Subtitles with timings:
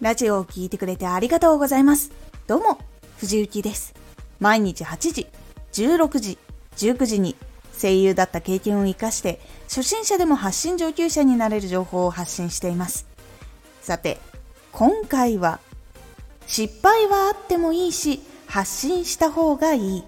[0.00, 2.10] ラジオを聴いてくれてありがとうございます。
[2.46, 2.78] どうも、
[3.18, 3.92] 藤幸です。
[4.38, 5.26] 毎日8時、
[5.72, 6.38] 16時、
[6.78, 7.36] 19時に
[7.78, 13.06] 声優だった経験を活かして初心者でも発信上級者になれる情報を発信しています。
[13.82, 14.18] さて、
[14.72, 15.60] 今回は
[16.46, 20.04] 失敗はあってもいいし発信した方がいい。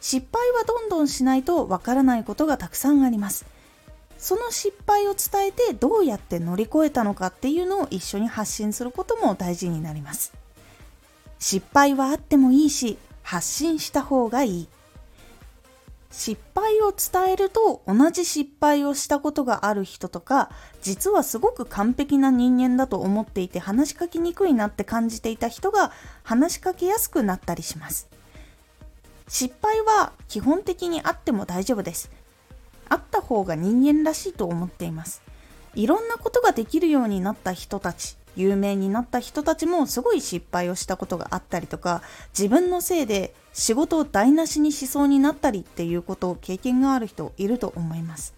[0.00, 3.44] 失敗はどんどんしないとわからないことがたくさんあります。
[4.20, 10.34] その失敗を伝えてどうやって乗り越えたのかっていうのを一緒に発信することも大事になります。
[11.38, 14.68] 失敗はあってもいいし発信した方がいい。
[16.10, 20.50] 失敗を伝えると同じ失敗をしたことがある人とか
[20.82, 25.92] 実はすごく完璧な人間だと思っていて話しかけにくいなって感じていた人が
[26.24, 28.08] 話しかけやすくなったりします
[29.28, 32.10] 失敗は基本的にあっても大丈夫です
[33.30, 35.22] 方が人間らしいと思っています。
[35.76, 42.02] いろんなことができるようになった人たち有名になった人たちもすごい失敗をしたことがあったりとか
[42.36, 48.34] 自分のせいで仕事を台無しにしそうになったりっていうことを経験がある人いると思います。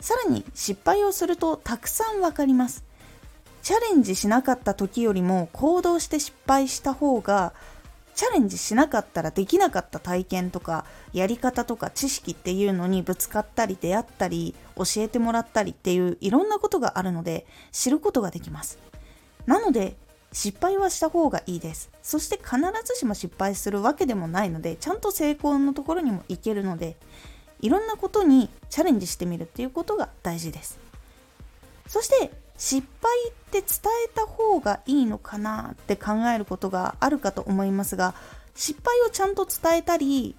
[0.00, 2.84] さらに失敗をするとたくさんわかります。
[3.62, 7.52] チャレンジしなかった時よりも行動して失敗した方が
[8.18, 18.80] チャレンジしなかったらできなかった体験とかやり方とか知識っていうのにぶつかったり出会ったり教えてもらったりっていういろんなことがあるので知ることができます。
[19.46, 19.94] なので
[20.32, 21.92] 失敗はした方がいいです。
[22.02, 26.96] そして必ずしも失敗するわけでもないのでちゃんと成功のところにも行けるので
[27.60, 30.80] いろんなことにチャレンジしてみるっていうことが大事です。
[31.86, 33.68] そして失敗って伝
[34.04, 38.14] えた方がいいのかなって考えることがあるかと思いますが
[38.54, 40.34] 失敗をちゃんと伝えたり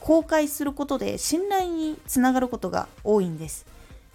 [0.00, 3.66] 公開することで信頼につながることが多いんです。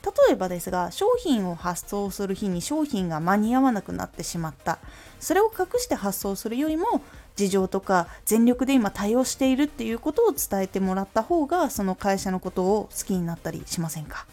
[0.03, 4.77] 例えばですが商品を発送する日に商品が間に合わなくなってしまった。
[5.19, 7.01] それを隠して発送するよりも
[7.35, 14.27] 事情とか全力で今対応しているっていうことを伝えてもらった方がその会社のことを好きになったりしませんか？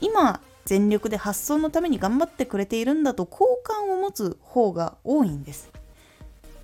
[0.00, 5.70] 今全力で発送のために頑張ってくれているんだと好感を持つ方が多いんです。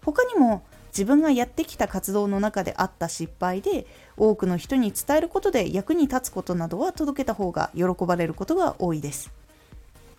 [0.04, 3.86] 他にも自分がやってきた活動の中であった失敗で
[4.16, 9.30] 多くの人に伝えることで役に立つことなどは届けた方が喜ばれることが多いです。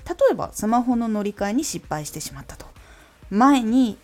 [0.07, 2.65] 例えばスマホの乗り換えに失敗してしまったと。
[3.29, 3.97] 前に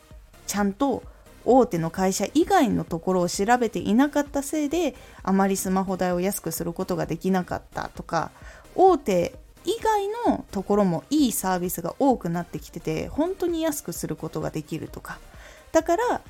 [0.48, 1.04] ちゃんと
[1.46, 8.32] 大手の会社以外のところを調べていなかったせいであまりスマホ代を安くすることができなかったとか
[8.76, 9.36] 大手
[9.66, 15.20] 以外のところもいいサービスが多くなってきてて本当に安くすることができるとか。
[15.72, 16.22] だから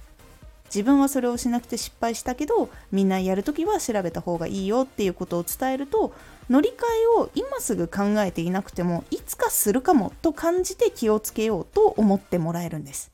[0.74, 6.16] 自分はそれをしなくて失敗したけどみんなやるときは調べた方がいいよっていうことを伝えると
[6.50, 6.72] 乗り換
[7.20, 13.12] えを今すぐ考えていなくてもいつかするかもと感じて気をつけようと思ってもらえるんです。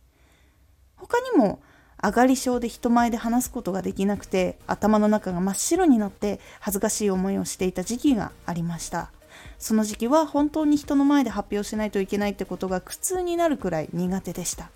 [0.96, 1.60] 他にも
[2.02, 9.12] 上がり症で人前で話すことができなくて頭の中が真っ白になって恥ずかしい思いをしていた時期がありました。
[9.58, 14.70] その時期は本当に人の前で発表しないといけないってことが苦痛になるくらい苦手でした。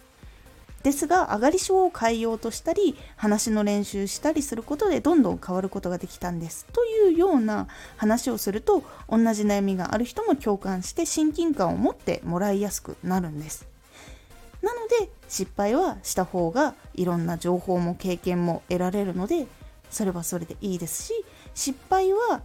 [0.83, 6.65] ですが上がり症を変えようとしたり話の練習したりすることでどんどん変わることができたんです。
[6.73, 13.65] というような話をすると同じ悩みがある人も共感して親近感を持ってもらいやすくなるんです。
[14.61, 19.47] なので失敗はした方がいろんな情報も経験も得られるので
[19.89, 21.13] それはそれでいいですし
[21.53, 22.41] 失敗は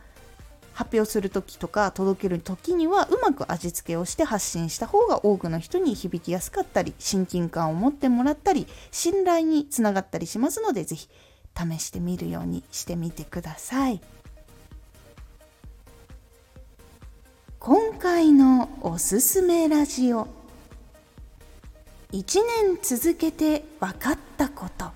[0.79, 11.09] 発表する時とか届ける時にはうまく味付けをして発信した方が多くの人に響きやすかったり親近感を持ってもらったり信頼につながったりしますので是非
[11.57, 14.01] 試してみるようにしてみてください。
[17.59, 20.29] 今回のおすすめラジオ
[22.13, 24.93] 1年続けて分かったこと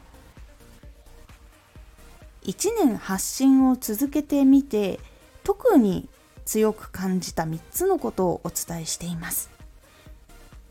[2.44, 5.00] 1年発信を続けてみて
[5.44, 6.08] 特に
[6.44, 9.50] 強く感じた3つのことをお伝えしています。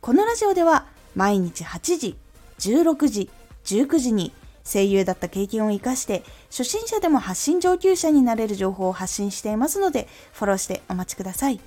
[0.01, 0.85] このラジオでは
[1.15, 2.17] 毎日8時
[2.59, 3.29] 16時
[3.65, 4.33] 19時に
[4.63, 11.59] 声優だった経験を生かして初心者でも発信上級者になれる情報を発信していますのでフォローしてお待ちください。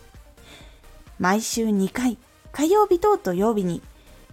[1.18, 2.18] 毎週2回
[2.52, 3.82] 火曜日と土曜日に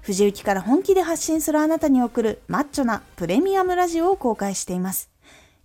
[0.01, 5.10] 藤雪から本気で発信するあなたに送るマッチョなプレミアムラジオを公開しています。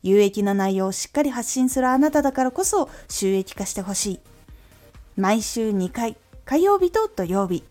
[0.07, 4.21] 有益な内容をしっかり発信するあなただからこそ収益化してほしい。
[5.17, 7.65] 毎週2回、火曜日と土曜日。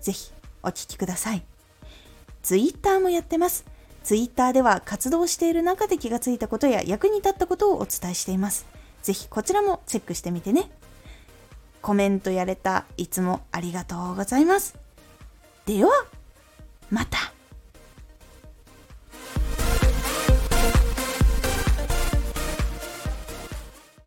[0.00, 0.32] ぜひ
[0.64, 1.44] お聴きください。
[2.42, 3.64] ツイッターもやってます。
[4.02, 8.66] ツイッターでは活動している中で気がついたことや役に立ったことをお伝えしています。
[9.02, 10.70] ぜひこちらもチェックしてみてね。
[11.82, 14.76] コメントやれたいつもありがとうございます。
[15.66, 15.90] では
[16.90, 17.32] また